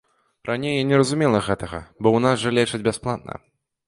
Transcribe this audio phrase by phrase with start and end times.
[0.49, 3.37] Раней я не разумела гэтага, бо ў нас жа лечаць бясплатна.